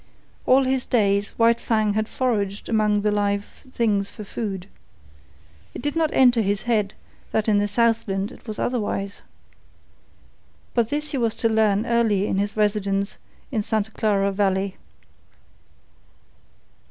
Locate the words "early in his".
11.85-12.57